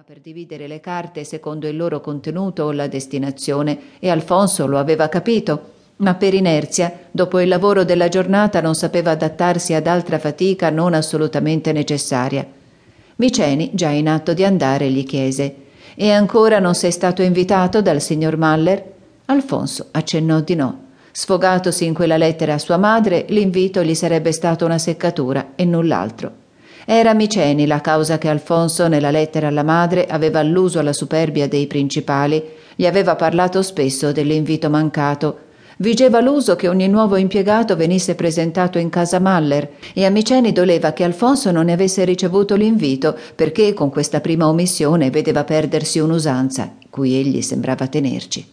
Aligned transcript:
sistema 0.00 0.04
per 0.06 0.20
dividere 0.20 0.66
le 0.66 0.80
carte 0.80 1.24
secondo 1.24 1.68
il 1.68 1.76
loro 1.76 2.00
contenuto 2.00 2.64
o 2.64 2.72
la 2.72 2.86
destinazione 2.86 3.78
e 3.98 4.08
Alfonso 4.08 4.66
lo 4.66 4.78
aveva 4.78 5.08
capito, 5.08 5.72
ma 5.96 6.14
per 6.14 6.32
inerzia, 6.32 6.92
dopo 7.10 7.38
il 7.40 7.48
lavoro 7.48 7.84
della 7.84 8.08
giornata, 8.08 8.60
non 8.60 8.74
sapeva 8.74 9.10
adattarsi 9.10 9.74
ad 9.74 9.86
altra 9.86 10.18
fatica 10.18 10.70
non 10.70 10.94
assolutamente 10.94 11.72
necessaria. 11.72 12.46
Miceni, 13.16 13.70
già 13.74 13.88
in 13.90 14.08
atto 14.08 14.32
di 14.32 14.44
andare, 14.44 14.90
gli 14.90 15.04
chiese: 15.04 15.54
E 15.94 16.10
ancora 16.10 16.58
non 16.58 16.74
sei 16.74 16.92
stato 16.92 17.22
invitato 17.22 17.82
dal 17.82 18.00
signor 18.00 18.36
Maller? 18.36 18.82
Alfonso 19.26 19.88
accennò 19.90 20.40
di 20.40 20.54
no. 20.54 20.84
Sfogatosi 21.12 21.84
in 21.84 21.94
quella 21.94 22.16
lettera 22.16 22.54
a 22.54 22.58
sua 22.58 22.78
madre, 22.78 23.26
l'invito 23.28 23.82
gli 23.82 23.94
sarebbe 23.94 24.32
stato 24.32 24.64
una 24.64 24.78
seccatura 24.78 25.52
e 25.56 25.64
null'altro. 25.64 26.39
Era 26.84 27.14
Miceni 27.14 27.66
la 27.66 27.80
causa 27.80 28.18
che 28.18 28.28
Alfonso, 28.28 28.88
nella 28.88 29.10
lettera 29.10 29.48
alla 29.48 29.62
madre, 29.62 30.06
aveva 30.06 30.40
alluso 30.40 30.78
alla 30.78 30.92
superbia 30.92 31.48
dei 31.48 31.66
principali, 31.66 32.42
gli 32.74 32.86
aveva 32.86 33.16
parlato 33.16 33.62
spesso 33.62 34.12
dell'invito 34.12 34.70
mancato. 34.70 35.38
Vigeva 35.78 36.20
l'uso 36.20 36.56
che 36.56 36.68
ogni 36.68 36.88
nuovo 36.88 37.16
impiegato 37.16 37.74
venisse 37.74 38.14
presentato 38.14 38.78
in 38.78 38.90
casa 38.90 39.18
Maller 39.18 39.70
e 39.94 40.04
a 40.04 40.10
Miceni 40.10 40.52
doleva 40.52 40.92
che 40.92 41.04
Alfonso 41.04 41.50
non 41.50 41.66
ne 41.66 41.72
avesse 41.72 42.04
ricevuto 42.04 42.54
l'invito 42.54 43.16
perché 43.34 43.72
con 43.72 43.88
questa 43.88 44.20
prima 44.20 44.46
omissione 44.46 45.08
vedeva 45.08 45.44
perdersi 45.44 45.98
un'usanza 45.98 46.74
cui 46.90 47.14
egli 47.14 47.40
sembrava 47.40 47.86
tenerci. 47.86 48.44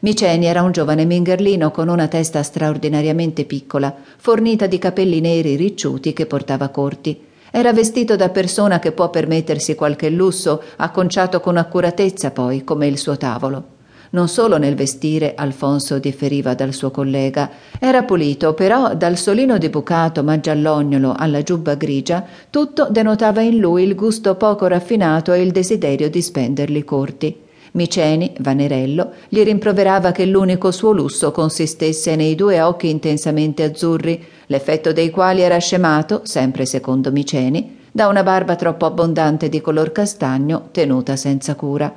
Miceni 0.00 0.46
era 0.46 0.62
un 0.62 0.72
giovane 0.72 1.04
mingerlino 1.04 1.70
con 1.70 1.88
una 1.88 2.08
testa 2.08 2.42
straordinariamente 2.42 3.44
piccola, 3.44 3.94
fornita 4.16 4.66
di 4.66 4.78
capelli 4.78 5.20
neri 5.20 5.56
ricciuti 5.56 6.12
che 6.12 6.26
portava 6.26 6.68
corti. 6.68 7.28
Era 7.50 7.72
vestito 7.72 8.16
da 8.16 8.28
persona 8.28 8.78
che 8.78 8.92
può 8.92 9.10
permettersi 9.10 9.74
qualche 9.74 10.10
lusso, 10.10 10.62
acconciato 10.76 11.40
con 11.40 11.56
accuratezza 11.56 12.30
poi, 12.30 12.64
come 12.64 12.86
il 12.86 12.98
suo 12.98 13.16
tavolo. 13.16 13.78
Non 14.12 14.28
solo 14.28 14.58
nel 14.58 14.74
vestire 14.74 15.34
Alfonso 15.36 15.98
differiva 15.98 16.54
dal 16.54 16.72
suo 16.72 16.90
collega, 16.90 17.50
era 17.78 18.02
pulito, 18.02 18.54
però 18.54 18.94
dal 18.94 19.16
solino 19.16 19.56
di 19.56 19.68
bucato 19.68 20.24
ma 20.24 20.40
giallognolo 20.40 21.14
alla 21.16 21.42
giubba 21.42 21.74
grigia, 21.76 22.24
tutto 22.50 22.88
denotava 22.90 23.40
in 23.40 23.58
lui 23.58 23.84
il 23.84 23.94
gusto 23.94 24.34
poco 24.34 24.66
raffinato 24.66 25.32
e 25.32 25.42
il 25.42 25.52
desiderio 25.52 26.10
di 26.10 26.22
spenderli 26.22 26.84
corti. 26.84 27.48
Miceni, 27.72 28.32
vanerello, 28.40 29.12
gli 29.28 29.42
rimproverava 29.42 30.10
che 30.10 30.26
l'unico 30.26 30.72
suo 30.72 30.90
lusso 30.90 31.30
consistesse 31.30 32.16
nei 32.16 32.34
due 32.34 32.60
occhi 32.60 32.88
intensamente 32.88 33.62
azzurri, 33.62 34.24
l'effetto 34.46 34.92
dei 34.92 35.10
quali 35.10 35.42
era 35.42 35.58
scemato, 35.58 36.22
sempre 36.24 36.66
secondo 36.66 37.12
Miceni, 37.12 37.78
da 37.92 38.08
una 38.08 38.24
barba 38.24 38.56
troppo 38.56 38.86
abbondante 38.86 39.48
di 39.48 39.60
color 39.60 39.92
castagno 39.92 40.68
tenuta 40.72 41.14
senza 41.14 41.54
cura. 41.54 41.92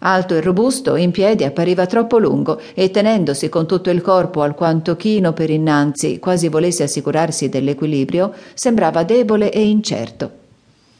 Alto 0.00 0.34
e 0.34 0.40
robusto, 0.40 0.94
in 0.96 1.10
piedi 1.10 1.42
appariva 1.44 1.86
troppo 1.86 2.18
lungo 2.18 2.60
e 2.74 2.90
tenendosi 2.90 3.48
con 3.48 3.66
tutto 3.66 3.90
il 3.90 4.00
corpo 4.00 4.42
alquanto 4.42 4.94
chino 4.94 5.32
per 5.32 5.50
innanzi, 5.50 6.18
quasi 6.18 6.48
volesse 6.48 6.84
assicurarsi 6.84 7.48
dell'equilibrio, 7.48 8.32
sembrava 8.54 9.02
debole 9.02 9.50
e 9.50 9.66
incerto. 9.66 10.30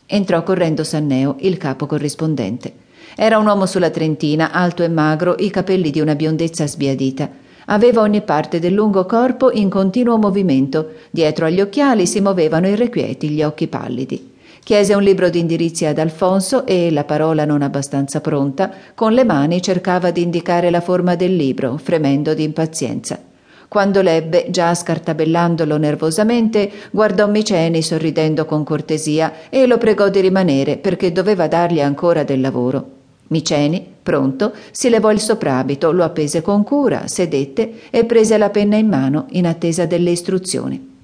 Entrò 0.06 0.42
correndo 0.42 0.82
Sanneo, 0.82 1.36
il 1.40 1.58
capo 1.58 1.86
corrispondente. 1.86 2.86
Era 3.16 3.38
un 3.38 3.46
uomo 3.46 3.66
sulla 3.66 3.90
trentina, 3.90 4.52
alto 4.52 4.82
e 4.82 4.88
magro, 4.88 5.34
i 5.38 5.50
capelli 5.50 5.90
di 5.90 6.00
una 6.00 6.14
biondezza 6.14 6.66
sbiadita. 6.66 7.28
Aveva 7.66 8.00
ogni 8.00 8.22
parte 8.22 8.58
del 8.58 8.72
lungo 8.72 9.04
corpo 9.06 9.50
in 9.52 9.68
continuo 9.68 10.16
movimento. 10.16 10.92
Dietro 11.10 11.46
agli 11.46 11.60
occhiali 11.60 12.06
si 12.06 12.20
muovevano 12.20 12.68
irrequieti 12.68 13.28
gli 13.28 13.42
occhi 13.42 13.66
pallidi. 13.66 14.36
Chiese 14.62 14.94
un 14.94 15.02
libro 15.02 15.30
di 15.30 15.38
indirizzi 15.38 15.86
ad 15.86 15.98
Alfonso 15.98 16.66
e, 16.66 16.90
la 16.90 17.04
parola 17.04 17.44
non 17.44 17.62
abbastanza 17.62 18.20
pronta, 18.20 18.70
con 18.94 19.12
le 19.12 19.24
mani 19.24 19.62
cercava 19.62 20.10
di 20.10 20.22
indicare 20.22 20.70
la 20.70 20.82
forma 20.82 21.14
del 21.14 21.34
libro, 21.34 21.78
fremendo 21.78 22.34
di 22.34 22.42
impazienza. 22.42 23.18
Quando 23.66 24.02
l'ebbe, 24.02 24.46
già 24.48 24.74
scartabellandolo 24.74 25.76
nervosamente, 25.76 26.70
guardò 26.90 27.28
Miceni 27.28 27.82
sorridendo 27.82 28.46
con 28.46 28.64
cortesia 28.64 29.32
e 29.50 29.66
lo 29.66 29.78
pregò 29.78 30.08
di 30.08 30.20
rimanere 30.20 30.78
perché 30.78 31.12
doveva 31.12 31.48
dargli 31.48 31.80
ancora 31.80 32.22
del 32.22 32.40
lavoro. 32.40 32.96
Miceni, 33.28 33.86
pronto, 34.02 34.52
si 34.70 34.88
levò 34.88 35.10
il 35.12 35.20
soprabito, 35.20 35.92
lo 35.92 36.04
appese 36.04 36.40
con 36.40 36.64
cura, 36.64 37.06
sedette 37.06 37.72
e 37.90 38.04
prese 38.04 38.38
la 38.38 38.50
penna 38.50 38.76
in 38.76 38.88
mano 38.88 39.26
in 39.30 39.46
attesa 39.46 39.84
delle 39.84 40.10
istruzioni. 40.10 40.96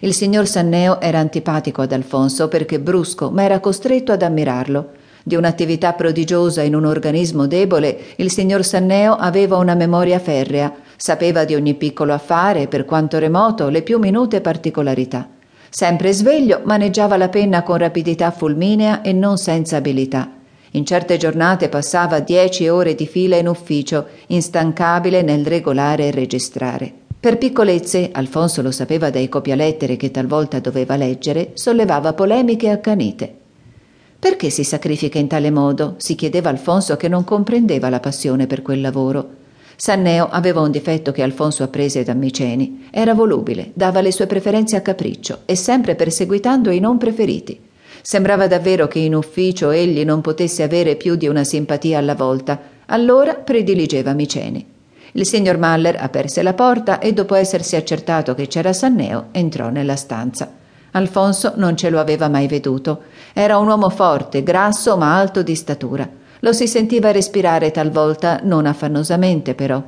Il 0.00 0.14
signor 0.14 0.46
Sanneo 0.46 1.00
era 1.00 1.18
antipatico 1.18 1.82
ad 1.82 1.92
Alfonso 1.92 2.48
perché 2.48 2.80
brusco, 2.80 3.30
ma 3.30 3.42
era 3.42 3.60
costretto 3.60 4.12
ad 4.12 4.22
ammirarlo. 4.22 4.92
Di 5.22 5.36
un'attività 5.36 5.92
prodigiosa 5.92 6.62
in 6.62 6.74
un 6.74 6.84
organismo 6.84 7.46
debole, 7.46 7.98
il 8.16 8.30
signor 8.30 8.64
Sanneo 8.64 9.14
aveva 9.14 9.56
una 9.56 9.74
memoria 9.74 10.18
ferrea, 10.18 10.74
sapeva 10.96 11.44
di 11.44 11.54
ogni 11.54 11.74
piccolo 11.74 12.12
affare, 12.12 12.66
per 12.66 12.84
quanto 12.84 13.18
remoto, 13.18 13.68
le 13.68 13.82
più 13.82 13.98
minute 13.98 14.40
particolarità. 14.40 15.28
Sempre 15.68 16.12
sveglio, 16.12 16.60
maneggiava 16.64 17.16
la 17.16 17.28
penna 17.28 17.62
con 17.62 17.76
rapidità 17.76 18.30
fulminea 18.30 19.02
e 19.02 19.12
non 19.12 19.36
senza 19.36 19.76
abilità. 19.76 20.30
In 20.76 20.84
certe 20.84 21.18
giornate 21.18 21.68
passava 21.68 22.18
dieci 22.18 22.68
ore 22.68 22.96
di 22.96 23.06
fila 23.06 23.36
in 23.36 23.46
ufficio, 23.46 24.06
instancabile 24.26 25.22
nel 25.22 25.46
regolare 25.46 26.08
e 26.08 26.10
registrare. 26.10 26.92
Per 27.20 27.38
piccolezze, 27.38 28.10
Alfonso 28.10 28.60
lo 28.60 28.72
sapeva 28.72 29.08
dai 29.08 29.28
copialettere 29.28 29.96
che 29.96 30.10
talvolta 30.10 30.58
doveva 30.58 30.96
leggere, 30.96 31.52
sollevava 31.54 32.12
polemiche 32.12 32.70
accanite. 32.70 33.32
Perché 34.18 34.50
si 34.50 34.64
sacrifica 34.64 35.16
in 35.20 35.28
tale 35.28 35.52
modo? 35.52 35.94
si 35.98 36.16
chiedeva 36.16 36.50
Alfonso 36.50 36.96
che 36.96 37.06
non 37.06 37.22
comprendeva 37.22 37.88
la 37.88 38.00
passione 38.00 38.48
per 38.48 38.62
quel 38.62 38.80
lavoro. 38.80 39.42
Sanneo 39.76 40.28
aveva 40.28 40.60
un 40.60 40.72
difetto 40.72 41.12
che 41.12 41.22
Alfonso 41.22 41.62
apprese 41.62 42.02
da 42.02 42.14
Miceni. 42.14 42.88
Era 42.90 43.14
volubile, 43.14 43.70
dava 43.74 44.00
le 44.00 44.10
sue 44.10 44.26
preferenze 44.26 44.74
a 44.74 44.80
capriccio 44.80 45.42
e 45.44 45.54
sempre 45.54 45.94
perseguitando 45.94 46.70
i 46.70 46.80
non 46.80 46.98
preferiti. 46.98 47.60
Sembrava 48.06 48.46
davvero 48.46 48.86
che 48.86 48.98
in 48.98 49.14
ufficio 49.14 49.70
egli 49.70 50.04
non 50.04 50.20
potesse 50.20 50.62
avere 50.62 50.94
più 50.94 51.14
di 51.14 51.26
una 51.26 51.42
simpatia 51.42 51.96
alla 51.96 52.14
volta. 52.14 52.60
Allora 52.88 53.32
prediligeva 53.32 54.12
Miceni. 54.12 54.62
Il 55.12 55.24
signor 55.24 55.56
Maller 55.56 55.96
aperse 55.98 56.42
la 56.42 56.52
porta 56.52 56.98
e 56.98 57.14
dopo 57.14 57.34
essersi 57.34 57.76
accertato 57.76 58.34
che 58.34 58.46
c'era 58.46 58.74
Sanneo 58.74 59.28
entrò 59.30 59.70
nella 59.70 59.96
stanza. 59.96 60.52
Alfonso 60.90 61.54
non 61.56 61.78
ce 61.78 61.88
lo 61.88 61.98
aveva 61.98 62.28
mai 62.28 62.46
veduto. 62.46 63.04
Era 63.32 63.56
un 63.56 63.68
uomo 63.68 63.88
forte, 63.88 64.42
grasso 64.42 64.98
ma 64.98 65.16
alto 65.16 65.42
di 65.42 65.54
statura. 65.54 66.06
Lo 66.40 66.52
si 66.52 66.68
sentiva 66.68 67.10
respirare 67.10 67.70
talvolta, 67.70 68.40
non 68.42 68.66
affannosamente 68.66 69.54
però. 69.54 69.82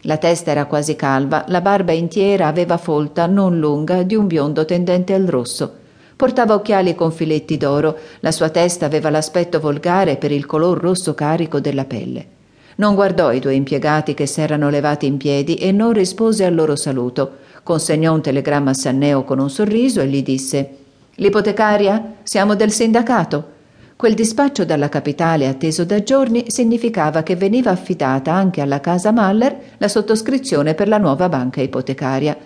La 0.00 0.16
testa 0.16 0.50
era 0.50 0.64
quasi 0.64 0.96
calva, 0.96 1.44
la 1.46 1.60
barba 1.60 1.92
intiera 1.92 2.48
aveva 2.48 2.76
folta, 2.76 3.26
non 3.26 3.60
lunga, 3.60 4.02
di 4.02 4.16
un 4.16 4.26
biondo 4.26 4.64
tendente 4.64 5.14
al 5.14 5.26
rosso. 5.26 5.76
Portava 6.22 6.54
occhiali 6.54 6.94
con 6.94 7.10
filetti 7.10 7.56
d'oro, 7.56 7.98
la 8.20 8.30
sua 8.30 8.48
testa 8.48 8.86
aveva 8.86 9.10
l'aspetto 9.10 9.58
volgare 9.58 10.16
per 10.16 10.30
il 10.30 10.46
color 10.46 10.78
rosso 10.78 11.14
carico 11.14 11.58
della 11.58 11.84
pelle. 11.84 12.26
Non 12.76 12.94
guardò 12.94 13.32
i 13.32 13.40
due 13.40 13.54
impiegati 13.54 14.14
che 14.14 14.26
s'erano 14.26 14.70
levati 14.70 15.06
in 15.06 15.16
piedi 15.16 15.56
e 15.56 15.72
non 15.72 15.92
rispose 15.92 16.44
al 16.44 16.54
loro 16.54 16.76
saluto. 16.76 17.38
Consegnò 17.64 18.14
un 18.14 18.22
telegramma 18.22 18.70
a 18.70 18.74
Sanneo 18.74 19.24
con 19.24 19.40
un 19.40 19.50
sorriso 19.50 20.00
e 20.00 20.06
gli 20.06 20.22
disse 20.22 20.76
L'ipotecaria? 21.16 22.18
Siamo 22.22 22.54
del 22.54 22.70
sindacato. 22.70 23.44
Quel 23.96 24.14
dispaccio 24.14 24.64
dalla 24.64 24.88
capitale 24.88 25.48
atteso 25.48 25.84
da 25.84 26.04
giorni 26.04 26.44
significava 26.46 27.24
che 27.24 27.34
veniva 27.34 27.72
affidata 27.72 28.32
anche 28.32 28.60
alla 28.60 28.78
casa 28.78 29.10
Maller 29.10 29.58
la 29.76 29.88
sottoscrizione 29.88 30.74
per 30.74 30.86
la 30.86 30.98
nuova 30.98 31.28
banca 31.28 31.60
ipotecaria. 31.60 32.36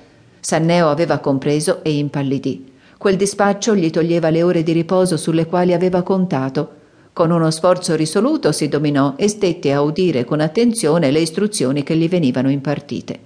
Sanneo 0.41 0.89
aveva 0.89 1.19
compreso 1.19 1.85
e 1.85 1.95
impallidì. 1.95 2.73
Quel 2.99 3.17
dispaccio 3.17 3.77
gli 3.77 3.91
toglieva 3.91 4.31
le 4.31 4.43
ore 4.43 4.63
di 4.63 4.73
riposo 4.73 5.19
sulle 5.19 5.47
quali 5.47 5.75
aveva 5.75 6.03
contato. 6.03 6.71
Con 7.13 7.31
uno 7.31 7.51
sforzo 7.51 7.95
risoluto 7.95 8.53
si 8.53 8.69
dominò 8.69 9.15
e 9.17 9.29
stette 9.29 9.73
a 9.73 9.83
udire 9.83 10.25
con 10.25 10.41
attenzione 10.41 11.11
le 11.11 11.21
istruzioni 11.21 11.83
che 11.83 11.95
gli 11.95 12.09
venivano 12.09 12.51
impartite. 12.51 13.19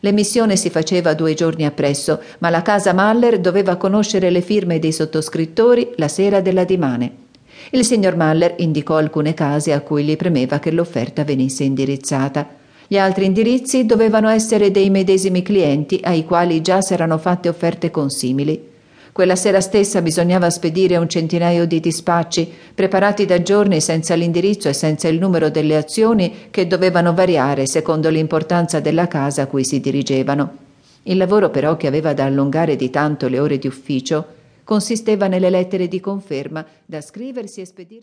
L'emissione 0.00 0.56
si 0.56 0.68
faceva 0.68 1.14
due 1.14 1.32
giorni 1.32 1.64
appresso, 1.64 2.20
ma 2.40 2.50
la 2.50 2.60
casa 2.60 2.92
Maller 2.92 3.38
doveva 3.40 3.76
conoscere 3.76 4.28
le 4.28 4.42
firme 4.42 4.78
dei 4.78 4.92
sottoscrittori 4.92 5.92
la 5.96 6.08
sera 6.08 6.42
della 6.42 6.64
dimane. 6.64 7.24
Il 7.70 7.84
signor 7.86 8.16
Maller 8.16 8.54
indicò 8.58 8.96
alcune 8.96 9.32
case 9.32 9.72
a 9.72 9.80
cui 9.80 10.04
gli 10.04 10.16
premeva 10.16 10.58
che 10.58 10.70
l'offerta 10.70 11.24
venisse 11.24 11.64
indirizzata. 11.64 12.46
Gli 12.86 12.98
altri 12.98 13.24
indirizzi 13.24 13.86
dovevano 13.86 14.28
essere 14.28 14.70
dei 14.70 14.90
medesimi 14.90 15.40
clienti 15.42 16.00
ai 16.02 16.24
quali 16.24 16.60
già 16.60 16.82
s'erano 16.82 17.16
fatte 17.16 17.48
offerte 17.48 17.90
consimili. 17.90 18.74
Quella 19.16 19.34
sera 19.34 19.62
stessa 19.62 20.02
bisognava 20.02 20.50
spedire 20.50 20.98
un 20.98 21.08
centinaio 21.08 21.66
di 21.66 21.80
dispacci, 21.80 22.52
preparati 22.74 23.24
da 23.24 23.40
giorni 23.40 23.80
senza 23.80 24.14
l'indirizzo 24.14 24.68
e 24.68 24.74
senza 24.74 25.08
il 25.08 25.18
numero 25.18 25.48
delle 25.48 25.78
azioni 25.78 26.48
che 26.50 26.66
dovevano 26.66 27.14
variare 27.14 27.66
secondo 27.66 28.10
l'importanza 28.10 28.78
della 28.78 29.08
casa 29.08 29.40
a 29.40 29.46
cui 29.46 29.64
si 29.64 29.80
dirigevano. 29.80 30.56
Il 31.04 31.16
lavoro 31.16 31.48
però 31.48 31.78
che 31.78 31.86
aveva 31.86 32.12
da 32.12 32.24
allungare 32.24 32.76
di 32.76 32.90
tanto 32.90 33.28
le 33.28 33.38
ore 33.38 33.56
di 33.56 33.66
ufficio 33.66 34.26
consisteva 34.62 35.28
nelle 35.28 35.48
lettere 35.48 35.88
di 35.88 35.98
conferma 35.98 36.62
da 36.84 37.00
scriversi 37.00 37.62
e 37.62 37.64
spedirsi 37.64 37.94